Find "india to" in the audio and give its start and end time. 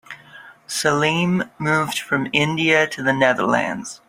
2.33-3.03